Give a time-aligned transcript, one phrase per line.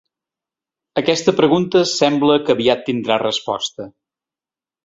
[1.01, 3.89] Aquesta pregunta sembla que aviat tindrà resposta.